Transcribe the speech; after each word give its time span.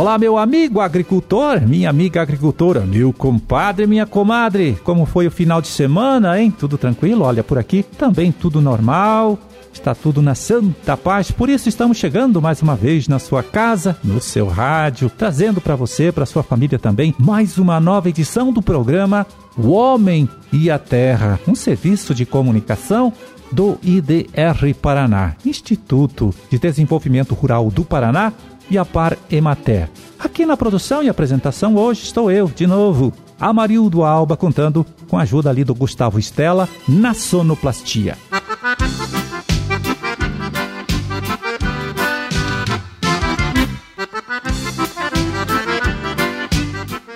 Olá, 0.00 0.16
meu 0.16 0.38
amigo 0.38 0.80
agricultor, 0.80 1.60
minha 1.60 1.90
amiga 1.90 2.22
agricultora, 2.22 2.86
meu 2.86 3.12
compadre, 3.12 3.86
minha 3.86 4.06
comadre. 4.06 4.78
Como 4.82 5.04
foi 5.04 5.26
o 5.26 5.30
final 5.30 5.60
de 5.60 5.68
semana, 5.68 6.40
hein? 6.40 6.50
Tudo 6.50 6.78
tranquilo? 6.78 7.22
Olha, 7.22 7.44
por 7.44 7.58
aqui 7.58 7.82
também 7.82 8.32
tudo 8.32 8.62
normal. 8.62 9.38
Está 9.70 9.94
tudo 9.94 10.22
na 10.22 10.34
santa 10.34 10.96
paz, 10.96 11.30
por 11.30 11.50
isso 11.50 11.68
estamos 11.68 11.98
chegando 11.98 12.40
mais 12.40 12.62
uma 12.62 12.74
vez 12.74 13.08
na 13.08 13.18
sua 13.18 13.42
casa, 13.42 13.94
no 14.02 14.22
seu 14.22 14.48
rádio, 14.48 15.10
trazendo 15.10 15.60
para 15.60 15.76
você, 15.76 16.10
para 16.10 16.24
sua 16.24 16.42
família 16.42 16.78
também, 16.78 17.14
mais 17.18 17.58
uma 17.58 17.78
nova 17.78 18.08
edição 18.08 18.54
do 18.54 18.62
programa 18.62 19.26
O 19.54 19.68
Homem 19.68 20.26
e 20.50 20.70
a 20.70 20.78
Terra, 20.78 21.38
um 21.46 21.54
serviço 21.54 22.14
de 22.14 22.24
comunicação 22.24 23.12
do 23.52 23.78
IDR 23.82 24.74
Paraná, 24.80 25.34
Instituto 25.44 26.34
de 26.48 26.58
Desenvolvimento 26.58 27.34
Rural 27.34 27.70
do 27.70 27.84
Paraná, 27.84 28.32
e 28.70 28.78
a 28.78 28.84
Par 28.84 29.18
Emater. 29.30 29.90
Aqui 30.18 30.46
na 30.46 30.56
produção 30.56 31.02
e 31.02 31.08
apresentação 31.08 31.76
hoje 31.76 32.02
estou 32.02 32.30
eu, 32.30 32.46
de 32.46 32.66
novo, 32.66 33.12
Amarildo 33.38 34.04
Alba, 34.04 34.36
contando 34.36 34.86
com 35.08 35.18
a 35.18 35.22
ajuda 35.22 35.50
ali 35.50 35.64
do 35.64 35.74
Gustavo 35.74 36.18
Estela 36.18 36.68
na 36.88 37.12
sonoplastia. 37.12 38.16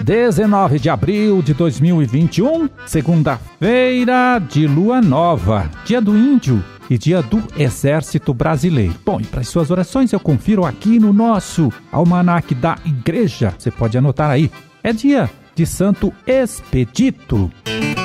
19 0.05 0.79
de 0.79 0.91
abril 0.91 1.41
de 1.41 1.55
2021, 1.55 2.69
segunda-feira 2.85 4.39
de 4.39 4.67
lua 4.67 5.01
nova, 5.01 5.71
dia 5.87 5.99
do 5.99 6.15
índio 6.15 6.63
e 6.89 6.99
dia 6.99 7.23
do 7.23 7.43
Exército 7.57 8.35
Brasileiro. 8.35 8.95
Bom, 9.05 9.21
e 9.21 9.25
para 9.25 9.41
as 9.41 9.49
suas 9.49 9.71
orações 9.71 10.13
eu 10.13 10.21
confiro 10.21 10.65
aqui 10.65 10.99
no 10.99 11.13
nosso 11.13 11.73
almanaque 11.91 12.55
da 12.55 12.79
igreja. 12.85 13.55
Você 13.59 13.71
pode 13.71 13.97
anotar 13.97 14.31
aí. 14.31 14.51
É 14.83 14.93
dia 14.93 15.31
de 15.55 15.65
Santo 15.65 16.13
Expedito. 16.27 17.51
Bom, 17.65 18.04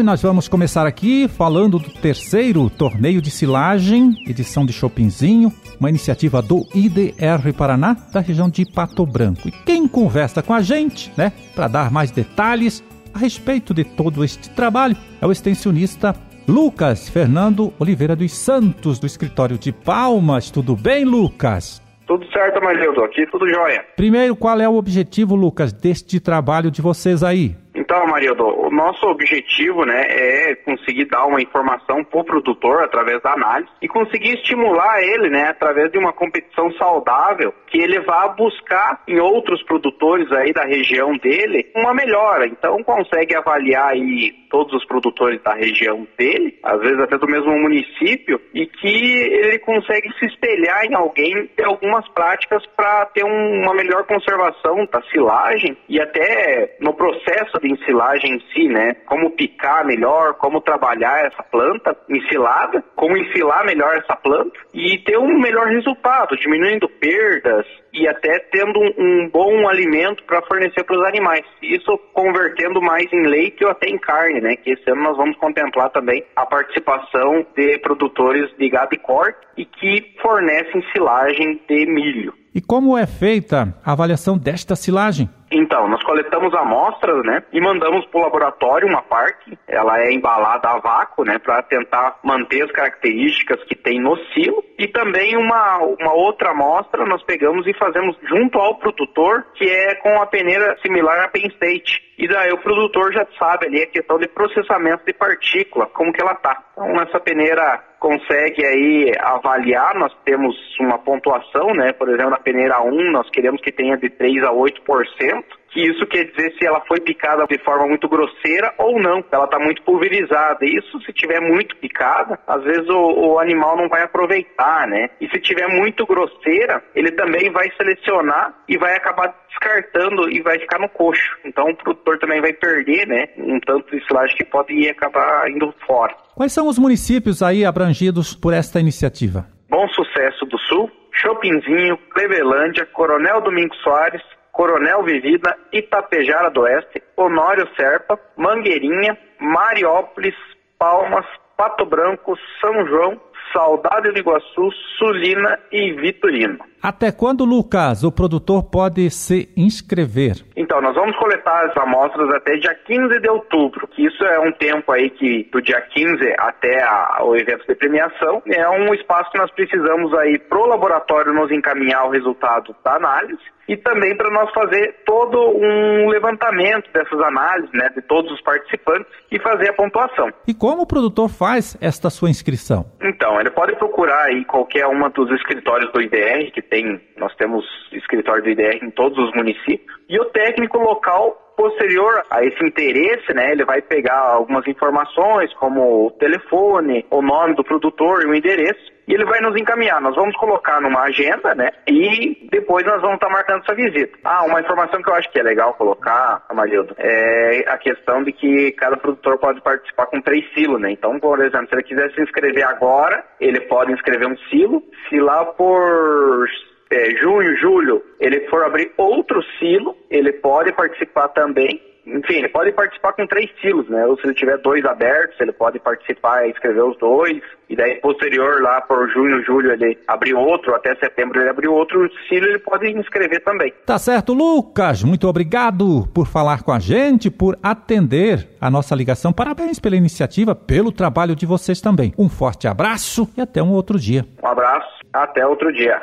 e 0.00 0.02
nós 0.02 0.22
vamos 0.22 0.48
começar 0.48 0.86
aqui 0.86 1.28
falando 1.28 1.78
do 1.78 1.90
terceiro 1.90 2.70
torneio 2.70 3.20
de 3.20 3.30
silagem, 3.30 4.14
edição 4.26 4.64
de 4.64 4.72
Chopinzinho, 4.72 5.52
uma 5.78 5.90
iniciativa 5.90 6.40
do 6.40 6.66
IDR 6.74 7.52
Paraná, 7.56 7.94
da 8.10 8.20
região 8.20 8.48
de 8.48 8.64
Pato 8.64 9.04
Branco. 9.04 9.48
E 9.48 9.50
quem 9.50 9.86
conversa 9.86 10.42
com 10.42 10.54
a 10.54 10.62
gente, 10.62 11.12
né, 11.18 11.32
para 11.54 11.68
dar 11.68 11.90
mais 11.90 12.10
detalhes 12.10 12.82
a 13.12 13.18
respeito 13.18 13.74
de 13.74 13.84
todo 13.84 14.24
este 14.24 14.48
trabalho, 14.50 14.96
é 15.20 15.26
o 15.26 15.32
extensionista 15.32 16.16
Lucas 16.48 17.08
Fernando 17.08 17.72
Oliveira 17.78 18.16
dos 18.16 18.32
Santos, 18.32 18.98
do 18.98 19.06
escritório 19.06 19.58
de 19.58 19.70
Palmas. 19.70 20.50
Tudo 20.50 20.74
bem, 20.74 21.04
Lucas? 21.04 21.82
Tudo 22.06 22.24
certo, 22.32 22.60
Marildo. 22.62 23.04
Aqui 23.04 23.26
tudo 23.30 23.46
jóia. 23.48 23.84
Primeiro, 23.96 24.34
qual 24.34 24.58
é 24.60 24.68
o 24.68 24.76
objetivo, 24.76 25.34
Lucas, 25.34 25.72
deste 25.72 26.18
trabalho 26.18 26.70
de 26.70 26.80
vocês 26.80 27.22
aí? 27.22 27.54
Então, 27.80 28.06
Marildo, 28.06 28.44
o 28.44 28.70
nosso 28.70 29.06
objetivo 29.06 29.86
né, 29.86 30.02
é 30.06 30.54
conseguir 30.54 31.06
dar 31.06 31.24
uma 31.24 31.40
informação 31.40 32.04
para 32.04 32.20
o 32.20 32.24
produtor 32.24 32.84
através 32.84 33.22
da 33.22 33.32
análise 33.32 33.70
e 33.80 33.88
conseguir 33.88 34.34
estimular 34.34 35.02
ele 35.02 35.30
né, 35.30 35.48
através 35.48 35.90
de 35.90 35.98
uma 35.98 36.12
competição 36.12 36.70
saudável 36.72 37.54
que 37.68 37.78
ele 37.78 37.98
vá 38.00 38.28
buscar 38.28 39.02
em 39.08 39.18
outros 39.18 39.62
produtores 39.62 40.30
aí 40.32 40.52
da 40.52 40.64
região 40.64 41.16
dele 41.16 41.70
uma 41.74 41.94
melhora. 41.94 42.46
Então, 42.46 42.82
consegue 42.84 43.34
avaliar 43.34 43.92
aí 43.92 44.34
todos 44.50 44.74
os 44.74 44.84
produtores 44.84 45.40
da 45.42 45.54
região 45.54 46.06
dele, 46.18 46.58
às 46.62 46.80
vezes 46.80 46.98
até 46.98 47.16
do 47.16 47.26
mesmo 47.26 47.56
município, 47.56 48.40
e 48.52 48.66
que 48.66 48.88
ele 48.88 49.58
consegue 49.60 50.12
se 50.18 50.26
espelhar 50.26 50.84
em 50.84 50.94
alguém 50.94 51.46
ter 51.56 51.64
algumas 51.64 52.06
práticas 52.08 52.66
para 52.76 53.06
ter 53.06 53.24
um, 53.24 53.62
uma 53.62 53.72
melhor 53.72 54.04
conservação 54.04 54.84
da 54.92 55.00
silagem 55.02 55.76
e 55.88 56.00
até 56.00 56.76
no 56.80 56.92
processo 56.92 57.58
de 57.60 57.69
ensilagem 57.72 58.34
em 58.34 58.40
si, 58.52 58.68
né? 58.68 58.94
Como 59.06 59.30
picar 59.30 59.84
melhor, 59.84 60.34
como 60.34 60.60
trabalhar 60.60 61.26
essa 61.26 61.42
planta 61.42 61.96
ensilada, 62.08 62.82
como 62.94 63.16
ensilar 63.16 63.64
melhor 63.64 63.96
essa 63.96 64.16
planta 64.16 64.58
e 64.74 64.98
ter 64.98 65.18
um 65.18 65.38
melhor 65.40 65.66
resultado, 65.68 66.36
diminuindo 66.36 66.88
perdas 66.88 67.66
e 67.92 68.06
até 68.06 68.38
tendo 68.50 68.78
um, 68.78 69.28
bom 69.32 69.68
alimento 69.68 70.22
para 70.24 70.42
fornecer 70.42 70.84
para 70.84 70.98
os 70.98 71.06
animais. 71.06 71.44
Isso 71.62 71.98
convertendo 72.12 72.80
mais 72.80 73.12
em 73.12 73.26
leite 73.26 73.64
ou 73.64 73.70
até 73.70 73.88
em 73.88 73.98
carne, 73.98 74.40
né? 74.40 74.56
Que 74.56 74.72
esse 74.72 74.90
ano 74.90 75.02
nós 75.02 75.16
vamos 75.16 75.36
contemplar 75.36 75.90
também 75.90 76.24
a 76.36 76.46
participação 76.46 77.44
de 77.56 77.78
produtores 77.78 78.50
de 78.58 78.68
gado 78.68 78.94
e 78.94 78.98
corte 78.98 79.38
e 79.56 79.64
que 79.64 80.14
fornecem 80.22 80.82
silagem 80.92 81.60
de 81.68 81.86
milho. 81.86 82.34
E 82.54 82.60
como 82.60 82.98
é 82.98 83.06
feita 83.06 83.74
a 83.84 83.92
avaliação 83.92 84.36
desta 84.36 84.74
silagem? 84.74 85.28
Então, 85.50 85.88
nós 85.88 86.02
coletamos 86.04 86.54
amostras, 86.54 87.24
né, 87.24 87.42
e 87.52 87.60
mandamos 87.60 88.06
para 88.06 88.20
o 88.20 88.22
laboratório 88.22 88.86
uma 88.86 89.02
parte. 89.02 89.58
Ela 89.66 90.00
é 90.00 90.12
embalada 90.12 90.68
a 90.68 90.78
vácuo, 90.78 91.24
né, 91.24 91.38
para 91.38 91.62
tentar 91.62 92.18
manter 92.22 92.62
as 92.62 92.70
características 92.70 93.62
que 93.64 93.74
tem 93.74 94.00
no 94.00 94.16
silo. 94.32 94.64
E 94.78 94.86
também 94.86 95.36
uma, 95.36 95.78
uma 95.78 96.12
outra 96.12 96.50
amostra 96.50 97.04
nós 97.04 97.22
pegamos 97.24 97.66
e 97.66 97.74
fazemos 97.74 98.16
junto 98.28 98.58
ao 98.58 98.78
produtor, 98.78 99.44
que 99.54 99.68
é 99.68 99.94
com 99.96 100.22
a 100.22 100.26
peneira 100.26 100.76
similar 100.82 101.24
à 101.24 101.28
Penn 101.28 101.48
State. 101.48 102.09
E 102.20 102.28
daí 102.28 102.52
o 102.52 102.58
produtor 102.58 103.14
já 103.14 103.26
sabe 103.38 103.66
ali 103.66 103.82
a 103.82 103.86
questão 103.86 104.18
de 104.18 104.28
processamento 104.28 105.06
de 105.06 105.12
partícula, 105.14 105.86
como 105.86 106.12
que 106.12 106.20
ela 106.20 106.34
tá. 106.34 106.62
Então 106.72 107.00
essa 107.00 107.18
peneira 107.18 107.82
consegue 107.98 108.62
aí 108.62 109.10
avaliar, 109.20 109.94
nós 109.94 110.14
temos 110.22 110.54
uma 110.80 110.98
pontuação, 110.98 111.72
né? 111.72 111.94
Por 111.94 112.10
exemplo, 112.10 112.30
na 112.30 112.38
peneira 112.38 112.82
1, 112.82 113.10
nós 113.10 113.30
queremos 113.30 113.62
que 113.62 113.72
tenha 113.72 113.96
de 113.96 114.10
3 114.10 114.44
a 114.44 114.52
8% 114.52 115.44
que 115.70 115.80
isso 115.80 116.06
quer 116.06 116.24
dizer 116.24 116.52
se 116.58 116.66
ela 116.66 116.80
foi 116.86 117.00
picada 117.00 117.46
de 117.46 117.58
forma 117.64 117.86
muito 117.86 118.08
grosseira 118.08 118.74
ou 118.78 119.00
não. 119.00 119.24
Ela 119.30 119.44
está 119.44 119.58
muito 119.58 119.82
pulverizada. 119.82 120.64
Isso, 120.64 121.00
se 121.02 121.12
tiver 121.12 121.40
muito 121.40 121.76
picada, 121.76 122.38
às 122.46 122.62
vezes 122.62 122.88
o, 122.88 122.98
o, 122.98 123.38
animal 123.38 123.76
não 123.76 123.88
vai 123.88 124.02
aproveitar, 124.02 124.86
né? 124.88 125.10
E 125.20 125.28
se 125.28 125.40
tiver 125.40 125.68
muito 125.68 126.04
grosseira, 126.06 126.82
ele 126.94 127.12
também 127.12 127.50
vai 127.50 127.70
selecionar 127.76 128.54
e 128.68 128.76
vai 128.76 128.96
acabar 128.96 129.34
descartando 129.48 130.28
e 130.30 130.40
vai 130.42 130.58
ficar 130.58 130.78
no 130.78 130.88
coxo. 130.88 131.36
Então 131.44 131.68
o 131.68 131.76
produtor 131.76 132.18
também 132.18 132.40
vai 132.40 132.52
perder, 132.52 133.06
né? 133.06 133.28
Um 133.38 133.60
tanto 133.60 133.96
de 133.96 134.04
silagem 134.06 134.36
que 134.36 134.44
pode 134.44 134.88
acabar 134.88 135.48
indo 135.48 135.72
fora. 135.86 136.14
Quais 136.34 136.52
são 136.52 136.66
os 136.66 136.78
municípios 136.78 137.42
aí 137.42 137.64
abrangidos 137.64 138.34
por 138.34 138.52
esta 138.52 138.80
iniciativa? 138.80 139.46
Bom 139.68 139.86
Sucesso 139.88 140.44
do 140.46 140.58
Sul, 140.58 140.90
Chopinzinho, 141.12 141.96
Clevelândia, 142.12 142.86
Coronel 142.86 143.40
Domingos 143.40 143.78
Soares, 143.82 144.22
Coronel 144.52 145.02
Vivida, 145.02 145.56
Itapejara 145.72 146.50
do 146.50 146.62
Oeste, 146.62 147.02
Honório 147.16 147.68
Serpa, 147.76 148.18
Mangueirinha, 148.36 149.16
Mariópolis, 149.40 150.34
Palmas, 150.78 151.26
Pato 151.56 151.84
Branco, 151.84 152.36
São 152.60 152.86
João, 152.86 153.20
Saudade 153.52 154.12
do 154.12 154.18
Iguaçu, 154.18 154.70
Sulina 154.98 155.58
e 155.70 155.92
Vitorino. 155.92 156.69
Até 156.82 157.12
quando, 157.12 157.44
Lucas, 157.44 158.04
o 158.04 158.10
produtor 158.10 158.64
pode 158.64 159.10
se 159.10 159.52
inscrever? 159.54 160.44
Então, 160.56 160.80
nós 160.80 160.94
vamos 160.94 161.14
coletar 161.16 161.66
as 161.66 161.76
amostras 161.76 162.30
até 162.30 162.56
dia 162.56 162.74
15 162.74 163.20
de 163.20 163.28
outubro, 163.28 163.86
que 163.88 164.06
isso 164.06 164.24
é 164.24 164.40
um 164.40 164.52
tempo 164.52 164.90
aí 164.90 165.10
que 165.10 165.46
do 165.52 165.60
dia 165.60 165.80
15 165.80 166.34
até 166.38 166.82
a, 166.82 167.18
o 167.22 167.36
evento 167.36 167.66
de 167.66 167.74
premiação, 167.74 168.42
é 168.46 168.68
um 168.70 168.94
espaço 168.94 169.30
que 169.30 169.38
nós 169.38 169.50
precisamos 169.50 170.14
aí 170.14 170.38
pro 170.38 170.66
laboratório 170.66 171.34
nos 171.34 171.50
encaminhar 171.50 172.06
o 172.06 172.10
resultado 172.10 172.74
da 172.82 172.94
análise 172.94 173.42
e 173.70 173.76
também 173.76 174.16
para 174.16 174.28
nós 174.30 174.50
fazer 174.52 174.96
todo 175.06 175.38
um 175.38 176.08
levantamento 176.08 176.90
dessas 176.92 177.20
análises, 177.20 177.70
né, 177.72 177.88
de 177.94 178.02
todos 178.02 178.32
os 178.32 178.40
participantes 178.42 179.06
e 179.30 179.38
fazer 179.38 179.70
a 179.70 179.72
pontuação. 179.72 180.28
E 180.44 180.52
como 180.52 180.82
o 180.82 180.86
produtor 180.86 181.28
faz 181.28 181.78
esta 181.80 182.10
sua 182.10 182.28
inscrição? 182.28 182.84
Então, 183.00 183.40
ele 183.40 183.50
pode 183.50 183.76
procurar 183.76 184.24
aí 184.24 184.44
qualquer 184.44 184.86
uma 184.88 185.08
dos 185.08 185.30
escritórios 185.30 185.92
do 185.92 186.02
IDR, 186.02 186.50
que 186.52 186.60
tem, 186.70 187.00
nós 187.16 187.34
temos 187.36 187.66
escritório 187.92 188.42
do 188.42 188.50
IDR 188.50 188.82
em 188.82 188.90
todos 188.90 189.18
os 189.18 189.34
municípios, 189.34 189.94
e 190.08 190.18
o 190.18 190.24
técnico 190.26 190.78
local 190.78 191.49
posterior 191.60 192.22
a 192.30 192.42
esse 192.42 192.64
interesse, 192.64 193.34
né, 193.34 193.52
ele 193.52 193.66
vai 193.66 193.82
pegar 193.82 194.18
algumas 194.18 194.66
informações, 194.66 195.52
como 195.54 196.06
o 196.06 196.10
telefone, 196.12 197.04
o 197.10 197.20
nome 197.20 197.54
do 197.54 197.62
produtor 197.62 198.22
e 198.22 198.26
o 198.26 198.34
endereço, 198.34 198.90
e 199.06 199.12
ele 199.12 199.26
vai 199.26 199.40
nos 199.40 199.60
encaminhar. 199.60 200.00
Nós 200.00 200.14
vamos 200.14 200.34
colocar 200.36 200.80
numa 200.80 201.02
agenda, 201.02 201.54
né? 201.54 201.70
E 201.86 202.48
depois 202.50 202.86
nós 202.86 203.02
vamos 203.02 203.16
estar 203.16 203.28
marcando 203.28 203.62
essa 203.62 203.74
visita. 203.74 204.16
Ah, 204.24 204.44
uma 204.44 204.60
informação 204.60 205.02
que 205.02 205.10
eu 205.10 205.14
acho 205.14 205.30
que 205.30 205.40
é 205.40 205.42
legal 205.42 205.74
colocar, 205.74 206.44
Amarildo, 206.48 206.94
é 206.96 207.64
a 207.68 207.76
questão 207.76 208.22
de 208.22 208.32
que 208.32 208.72
cada 208.72 208.96
produtor 208.96 209.36
pode 209.38 209.60
participar 209.60 210.06
com 210.06 210.20
três 210.20 210.44
silos, 210.54 210.80
né? 210.80 210.92
Então, 210.92 211.18
por 211.18 211.40
exemplo, 211.44 211.68
se 211.68 211.74
ele 211.74 211.82
quiser 211.82 212.10
se 212.12 212.22
inscrever 212.22 212.64
agora, 212.66 213.22
ele 213.38 213.60
pode 213.62 213.92
inscrever 213.92 214.28
um 214.28 214.36
silo. 214.48 214.82
Se 215.08 215.18
lá 215.18 215.44
por 215.44 216.46
é, 216.90 217.10
junho, 217.16 217.56
julho, 217.56 218.02
ele 218.18 218.40
for 218.48 218.64
abrir 218.64 218.92
outro 218.96 219.42
silo, 219.58 219.96
ele 220.10 220.32
pode 220.32 220.72
participar 220.72 221.28
também 221.28 221.80
enfim, 222.06 222.34
ele 222.34 222.48
pode 222.48 222.72
participar 222.72 223.12
com 223.12 223.26
três 223.26 223.50
silos, 223.60 223.88
né? 223.88 224.04
Ou 224.06 224.16
se 224.18 224.26
ele 224.26 224.34
tiver 224.34 224.58
dois 224.58 224.84
abertos, 224.84 225.38
ele 225.40 225.52
pode 225.52 225.78
participar 225.78 226.46
e 226.46 226.50
escrever 226.50 226.82
os 226.82 226.96
dois. 226.98 227.40
E 227.68 227.76
daí, 227.76 227.96
posterior, 228.00 228.60
lá 228.62 228.80
por 228.80 229.08
junho, 229.10 229.44
julho, 229.44 229.72
ele 229.72 229.96
abrir 230.08 230.34
outro, 230.34 230.74
até 230.74 230.94
setembro 230.96 231.40
ele 231.40 231.50
abrir 231.50 231.68
outro 231.68 232.10
silo, 232.28 232.46
ele 232.46 232.58
pode 232.58 232.90
inscrever 232.90 233.42
também. 233.44 233.72
Tá 233.86 233.98
certo, 233.98 234.32
Lucas. 234.32 235.04
Muito 235.04 235.28
obrigado 235.28 236.08
por 236.12 236.26
falar 236.26 236.62
com 236.62 236.72
a 236.72 236.78
gente, 236.78 237.30
por 237.30 237.56
atender 237.62 238.48
a 238.60 238.70
nossa 238.70 238.94
ligação. 238.94 239.32
Parabéns 239.32 239.78
pela 239.78 239.96
iniciativa, 239.96 240.54
pelo 240.54 240.90
trabalho 240.90 241.36
de 241.36 241.46
vocês 241.46 241.80
também. 241.80 242.12
Um 242.18 242.28
forte 242.28 242.66
abraço 242.66 243.28
e 243.36 243.40
até 243.40 243.62
um 243.62 243.72
outro 243.72 243.98
dia. 243.98 244.24
Um 244.42 244.48
abraço, 244.48 244.99
até 245.12 245.46
outro 245.46 245.72
dia. 245.72 246.00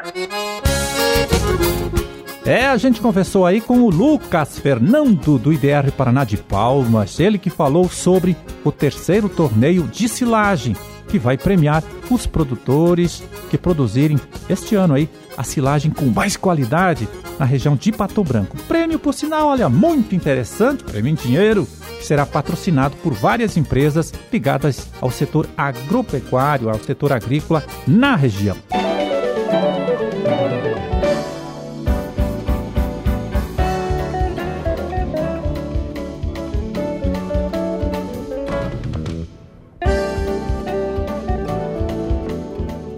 É, 2.45 2.65
a 2.65 2.77
gente 2.77 3.01
conversou 3.01 3.45
aí 3.45 3.59
com 3.59 3.81
o 3.81 3.89
Lucas 3.89 4.57
Fernando 4.57 5.37
do 5.37 5.51
IDR 5.51 5.91
Paraná 5.91 6.23
de 6.23 6.37
Palmas, 6.37 7.19
ele 7.19 7.37
que 7.37 7.49
falou 7.49 7.89
sobre 7.89 8.37
o 8.63 8.71
terceiro 8.71 9.27
torneio 9.27 9.83
de 9.83 10.07
silagem, 10.07 10.73
que 11.09 11.19
vai 11.19 11.37
premiar 11.37 11.83
os 12.09 12.25
produtores 12.25 13.21
que 13.49 13.57
produzirem 13.57 14.17
este 14.49 14.75
ano 14.75 14.93
aí 14.93 15.09
a 15.35 15.43
silagem 15.43 15.91
com 15.91 16.05
mais 16.05 16.37
qualidade 16.37 17.07
na 17.37 17.45
região 17.45 17.75
de 17.75 17.91
Pato 17.91 18.23
Branco. 18.23 18.57
Prêmio, 18.67 18.97
por 18.97 19.13
sinal, 19.13 19.49
olha, 19.49 19.67
muito 19.67 20.15
interessante, 20.15 20.85
prêmio 20.85 21.11
em 21.11 21.15
dinheiro, 21.15 21.67
que 21.97 22.05
será 22.05 22.25
patrocinado 22.25 22.95
por 22.97 23.13
várias 23.13 23.57
empresas 23.57 24.13
ligadas 24.31 24.89
ao 25.01 25.11
setor 25.11 25.47
agropecuário, 25.57 26.69
ao 26.69 26.79
setor 26.79 27.11
agrícola 27.11 27.61
na 27.85 28.15
região. 28.15 28.55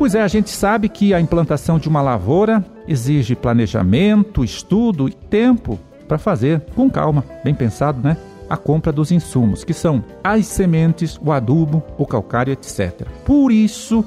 Pois 0.10 0.16
é, 0.16 0.24
a 0.24 0.28
gente 0.28 0.50
sabe 0.50 0.90
que 0.90 1.14
a 1.14 1.22
implantação 1.22 1.78
de 1.78 1.88
uma 1.88 2.02
lavoura 2.02 2.66
exige 2.88 3.36
planejamento, 3.36 4.44
estudo 4.44 5.08
e 5.08 5.12
tempo 5.12 5.80
para 6.08 6.18
fazer 6.18 6.62
com 6.76 6.90
calma, 6.90 7.24
bem 7.44 7.54
pensado, 7.54 8.02
né? 8.02 8.18
A 8.50 8.58
compra 8.58 8.92
dos 8.92 9.12
insumos, 9.12 9.64
que 9.64 9.72
são 9.72 10.04
as 10.24 10.48
sementes, 10.48 11.20
o 11.24 11.32
adubo, 11.32 11.84
o 11.96 12.08
calcário, 12.08 12.52
etc. 12.52 13.06
Por 13.24 13.52
isso, 13.52 14.04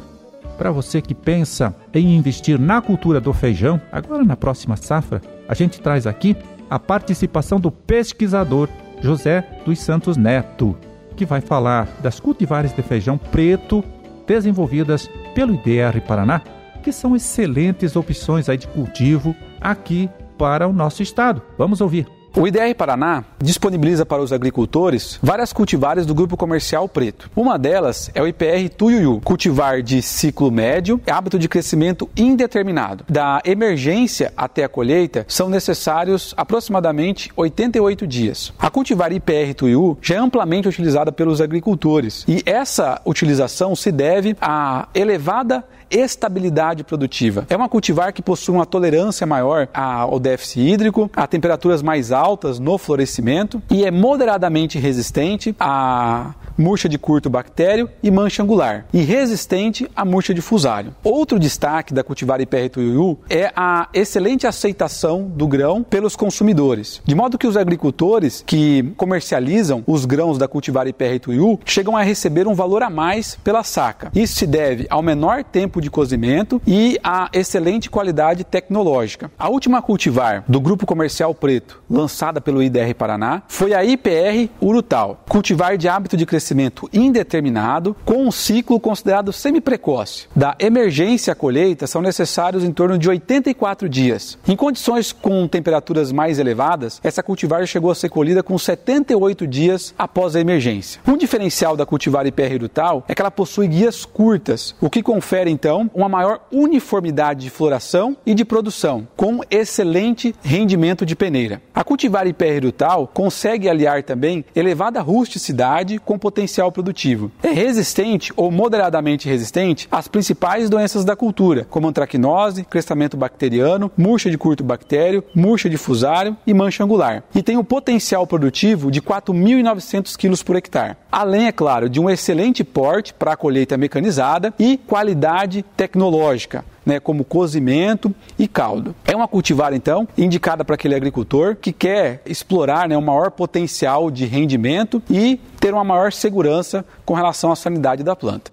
para 0.58 0.72
você 0.72 1.00
que 1.00 1.14
pensa 1.14 1.72
em 1.94 2.16
investir 2.16 2.58
na 2.58 2.82
cultura 2.82 3.20
do 3.20 3.32
feijão, 3.32 3.81
agora 3.93 4.25
na 4.25 4.37
próxima 4.37 4.75
safra, 4.75 5.22
a 5.49 5.54
gente 5.54 5.81
traz 5.81 6.04
aqui 6.04 6.37
a 6.69 6.81
participação 6.81 7.60
do 7.60 7.70
pesquisador 7.70 8.69
José 9.00 9.46
dos 9.64 9.78
Santos 9.78 10.16
Neto, 10.16 10.76
que 11.14 11.25
vai 11.25 11.40
falar 11.40 11.87
das 12.02 12.19
cultivares 12.19 12.75
de 12.75 12.82
feijão 12.82 13.16
preto 13.16 13.84
desenvolvidas 14.26 15.08
pelo 15.34 15.55
IDR 15.55 16.00
Paraná, 16.06 16.43
que 16.82 16.93
são 16.93 17.14
excelentes 17.14 17.96
opções 17.96 18.49
aí 18.49 18.56
de 18.56 18.67
cultivo 18.69 19.34
aqui 19.61 20.11
para 20.37 20.67
o 20.67 20.73
nosso 20.73 21.02
estado. 21.02 21.43
Vamos 21.56 21.81
ouvir. 21.81 22.21
O 22.34 22.46
IDR 22.46 22.75
Paraná 22.75 23.25
disponibiliza 23.38 24.06
para 24.06 24.23
os 24.23 24.32
agricultores 24.32 25.19
várias 25.23 25.52
cultivares 25.52 26.06
do 26.06 26.14
grupo 26.14 26.34
comercial 26.34 26.88
preto. 26.88 27.31
Uma 27.37 27.58
delas 27.58 28.11
é 28.14 28.23
o 28.23 28.26
IPR 28.26 28.70
Tuiuiu, 28.75 29.20
cultivar 29.23 29.82
de 29.82 30.00
ciclo 30.00 30.50
médio, 30.50 30.99
hábito 31.06 31.38
de 31.38 31.46
crescimento 31.46 32.08
indeterminado. 32.17 33.05
Da 33.06 33.43
emergência 33.44 34.32
até 34.34 34.64
a 34.64 34.69
colheita 34.69 35.26
são 35.29 35.50
necessários 35.50 36.32
aproximadamente 36.34 37.31
88 37.37 38.06
dias. 38.06 38.50
A 38.58 38.70
cultivar 38.70 39.12
IPR 39.12 39.52
Tuiuiu 39.55 39.99
já 40.00 40.14
é 40.14 40.19
amplamente 40.19 40.67
utilizada 40.67 41.12
pelos 41.12 41.38
agricultores 41.38 42.25
e 42.26 42.43
essa 42.46 42.99
utilização 43.05 43.76
se 43.76 43.93
deve 43.93 44.35
à 44.40 44.88
elevada 44.94 45.62
estabilidade 45.92 46.82
produtiva. 46.82 47.46
É 47.48 47.56
uma 47.56 47.68
cultivar 47.68 48.12
que 48.12 48.22
possui 48.22 48.54
uma 48.54 48.66
tolerância 48.66 49.26
maior 49.26 49.68
ao 49.74 50.18
déficit 50.18 50.60
hídrico, 50.60 51.10
a 51.14 51.26
temperaturas 51.26 51.82
mais 51.82 52.10
altas 52.10 52.58
no 52.58 52.78
florescimento 52.78 53.62
e 53.70 53.84
é 53.84 53.90
moderadamente 53.90 54.78
resistente 54.78 55.54
a 55.60 56.34
murcha 56.56 56.88
de 56.88 56.98
curto 56.98 57.28
bactério 57.30 57.88
e 58.02 58.10
mancha 58.10 58.42
angular, 58.42 58.86
e 58.92 59.02
resistente 59.02 59.88
à 59.94 60.04
murcha 60.04 60.34
de 60.34 60.40
fusário. 60.40 60.94
Outro 61.02 61.38
destaque 61.38 61.94
da 61.94 62.04
cultivar 62.04 62.40
IPR 62.40 62.68
Tuiuiu 62.70 63.18
é 63.28 63.50
a 63.56 63.88
excelente 63.92 64.46
aceitação 64.46 65.24
do 65.24 65.46
grão 65.46 65.82
pelos 65.82 66.16
consumidores, 66.16 67.00
de 67.04 67.14
modo 67.14 67.38
que 67.38 67.46
os 67.46 67.56
agricultores 67.56 68.42
que 68.46 68.92
comercializam 68.96 69.82
os 69.86 70.04
grãos 70.04 70.38
da 70.38 70.48
cultivar 70.48 70.86
IPR 70.86 71.18
Tuiuiu 71.20 71.58
chegam 71.64 71.96
a 71.96 72.02
receber 72.02 72.46
um 72.46 72.54
valor 72.54 72.82
a 72.82 72.90
mais 72.90 73.36
pela 73.42 73.62
saca. 73.62 74.10
Isso 74.14 74.36
se 74.36 74.46
deve 74.46 74.86
ao 74.88 75.02
menor 75.02 75.44
tempo 75.44 75.80
de 75.82 75.90
cozimento 75.90 76.62
e 76.67 76.99
à 77.05 77.29
excelente 77.32 77.90
qualidade 77.90 78.44
tecnológica. 78.44 79.31
A 79.38 79.49
última 79.50 79.82
cultivar 79.82 80.44
do 80.49 80.61
grupo 80.61 80.87
comercial 80.87 81.34
preto, 81.34 81.82
lançada 81.90 82.40
pelo 82.40 82.62
IDR 82.62 82.94
Paraná, 82.96 83.43
foi 83.49 83.75
a 83.75 83.84
IPR 83.84 84.49
Urutal, 84.61 85.23
cultivar 85.29 85.76
de 85.76 85.88
hábito 85.88 86.17
de 86.17 86.25
crescimento 86.25 86.88
indeterminado, 86.93 87.96
com 88.05 88.26
um 88.26 88.31
ciclo 88.31 88.81
considerado 88.81 89.32
semi-precoce. 89.32 90.29
Da 90.34 90.55
emergência 90.58 91.32
à 91.32 91.37
colheita 91.37 91.87
são 91.87 92.00
necessários 92.00 92.64
em 92.64 92.73
torno 92.73 92.96
de 92.96 93.08
84 93.08 93.88
dias. 93.88 94.38
Em 94.46 94.56
condições 94.56 95.12
com 95.12 95.46
temperaturas 95.49 96.12
mais 96.12 96.38
elevadas, 96.38 97.00
essa 97.02 97.23
cultivar 97.23 97.67
chegou 97.67 97.90
a 97.90 97.94
ser 97.94 98.08
colhida 98.08 98.43
com 98.43 98.56
78 98.56 99.46
dias 99.46 99.94
após 99.99 100.37
a 100.37 100.40
emergência. 100.40 101.00
Um 101.06 101.17
diferencial 101.17 101.76
da 101.76 101.87
cultivar 101.87 102.26
IPR 102.26 102.61
Rutal 102.61 103.05
é 103.08 103.14
que 103.14 103.20
ela 103.20 103.31
possui 103.31 103.67
guias 103.67 104.05
curtas, 104.05 104.75
o 104.81 104.88
que 104.88 105.02
confere 105.02 105.50
então 105.50 105.71
uma 105.94 106.08
maior 106.08 106.40
uniformidade 106.50 107.44
de 107.44 107.50
floração 107.50 108.16
e 108.26 108.34
de 108.34 108.44
produção, 108.44 109.06
com 109.16 109.40
excelente 109.50 110.34
rendimento 110.42 111.06
de 111.06 111.16
peneira. 111.16 111.62
A 111.74 111.84
cultivar 111.84 112.26
IPR 112.26 112.64
Rutal 112.64 113.06
consegue 113.12 113.69
aliar 113.69 114.02
também 114.02 114.44
elevada 114.54 115.00
rusticidade 115.00 115.98
com 115.98 116.19
potencial 116.19 116.70
produtivo. 116.70 117.30
É 117.42 117.50
resistente 117.50 118.32
ou 118.36 118.50
moderadamente 118.50 119.28
resistente 119.28 119.88
às 119.90 120.08
principais 120.08 120.69
doenças 120.69 121.04
da 121.04 121.16
cultura, 121.16 121.66
como 121.69 121.88
antracnose, 121.88 122.64
crescimento 122.64 123.16
bacteriano, 123.16 123.90
murcha 123.96 124.30
de 124.30 124.38
curto 124.38 124.64
bactério, 124.64 125.25
murcha 125.35 125.68
de 125.68 125.76
fusário 125.76 126.37
e 126.47 126.54
mancha 126.54 126.85
angular. 126.85 127.25
E 127.35 127.42
tem 127.42 127.56
um 127.56 127.64
potencial 127.64 128.26
produtivo 128.26 128.90
de 128.90 129.00
4.900 129.00 130.16
kg 130.16 130.44
por 130.44 130.56
hectare. 130.56 130.97
Além, 131.11 131.47
é 131.47 131.52
claro, 131.52 131.88
de 131.90 132.00
um 132.00 132.08
excelente 132.08 132.64
porte 132.64 133.12
para 133.12 133.32
a 133.32 133.37
colheita 133.37 133.76
mecanizada 133.76 134.54
e 134.58 134.78
qualidade 134.78 135.51
tecnológica, 135.61 136.64
né, 136.87 137.00
como 137.00 137.25
cozimento 137.25 138.14
e 138.38 138.47
caldo. 138.47 138.94
É 139.04 139.16
uma 139.16 139.26
cultivar, 139.26 139.75
então, 139.75 140.06
indicada 140.16 140.64
para 140.64 140.76
aquele 140.76 140.94
agricultor 140.94 141.56
que 141.56 141.73
quer 141.73 142.23
explorar 142.25 142.88
né, 142.88 142.97
maior 142.97 143.32
potencial 143.32 144.11
de 144.11 144.25
rendimento 144.25 145.02
e 145.11 145.40
ter 145.59 145.75
uma 145.75 145.82
maior 145.82 146.12
segurança 146.12 146.85
com 147.04 147.14
relação 147.14 147.50
à 147.50 147.56
sanidade 147.56 148.04
da 148.04 148.14
planta. 148.14 148.52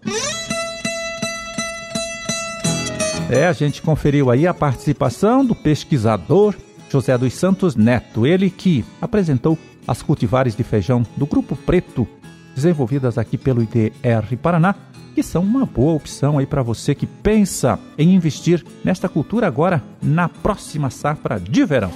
É, 3.30 3.46
a 3.46 3.54
gente 3.54 3.84
conferiu 3.84 4.32
aí 4.32 4.48
a 4.48 4.54
participação 4.56 5.46
do 5.46 5.54
pesquisador 5.54 6.56
José 6.90 7.16
dos 7.16 7.34
Santos 7.36 7.76
Neto, 7.76 8.26
ele 8.26 8.50
que 8.50 8.84
apresentou 9.00 9.56
as 9.88 10.02
cultivares 10.02 10.56
de 10.56 10.64
feijão 10.64 11.06
do 11.16 11.28
Grupo 11.28 11.56
Preto, 11.56 12.08
desenvolvidas 12.56 13.18
aqui 13.18 13.38
pelo 13.38 13.62
IDR 13.62 14.36
Paraná, 14.42 14.76
que 15.20 15.24
são 15.24 15.44
uma 15.44 15.66
boa 15.66 15.96
opção 15.96 16.38
aí 16.38 16.46
para 16.46 16.64
você 16.64 16.96
que 16.96 17.06
pensa 17.06 17.78
em 17.98 18.16
investir 18.16 18.64
nesta 18.86 19.10
cultura 19.10 19.48
agora 19.48 19.84
na 20.02 20.30
próxima 20.30 20.90
safra 20.90 21.38
de 21.38 21.66
verão. 21.66 21.92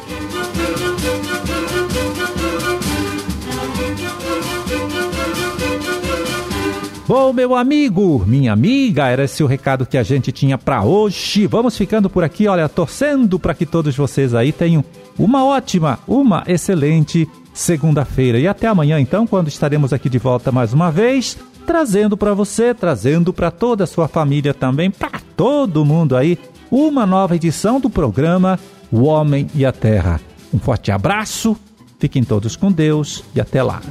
Bom, 7.08 7.32
meu 7.32 7.56
amigo, 7.56 8.25
minha 8.27 8.51
amiga, 8.51 9.08
era 9.08 9.24
esse 9.24 9.42
o 9.42 9.48
recado 9.48 9.86
que 9.86 9.98
a 9.98 10.03
gente 10.03 10.30
tinha 10.34 10.58
para 10.58 10.84
hoje. 10.84 11.48
Vamos 11.48 11.77
ficando 11.77 12.10
por 12.10 12.25
aqui, 12.25 12.46
olha, 12.50 12.68
torcendo 12.68 13.39
para 13.39 13.53
que 13.53 13.65
todos 13.65 13.96
vocês 13.96 14.36
aí 14.36 14.51
tenham 14.51 14.84
uma 15.18 15.46
ótima, 15.46 15.98
uma 16.06 16.44
excelente 16.46 17.25
segunda-feira. 17.53 18.38
E 18.38 18.50
até 18.50 18.68
amanhã, 18.68 19.00
então, 19.00 19.25
quando 19.25 19.48
estaremos 19.48 19.94
aqui 19.94 20.10
de 20.10 20.18
volta 20.18 20.51
mais 20.51 20.74
uma 20.74 20.92
vez 20.92 21.38
trazendo 21.63 22.15
para 22.15 22.34
você, 22.34 22.74
trazendo 22.74 23.34
para 23.34 23.50
toda 23.50 23.86
a 23.86 23.88
sua 23.88 24.08
família 24.08 24.53
também, 24.53 24.91
para 24.91 25.20
todo 25.36 25.86
mundo 25.86 26.15
aí, 26.15 26.38
uma 26.70 27.05
nova 27.05 27.36
edição 27.36 27.79
do 27.79 27.89
programa 27.89 28.60
O 28.91 29.03
Homem 29.03 29.48
e 29.55 29.65
a 29.65 29.72
Terra. 29.72 30.20
Um 30.53 30.60
forte 30.60 30.91
abraço, 30.91 31.58
fiquem 31.98 32.24
todos 32.24 32.55
com 32.55 32.72
Deus 32.72 33.24
e 33.36 33.41
até 33.41 33.63
lá. 33.63 33.82